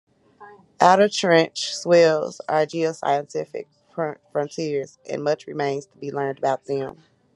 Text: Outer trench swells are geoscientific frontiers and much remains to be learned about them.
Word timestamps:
Outer 0.79 1.09
trench 1.09 1.75
swells 1.75 2.41
are 2.49 2.65
geoscientific 2.65 3.67
frontiers 4.31 4.97
and 5.07 5.23
much 5.23 5.45
remains 5.45 5.85
to 5.85 5.97
be 5.99 6.09
learned 6.11 6.39
about 6.39 6.65
them. 6.65 7.03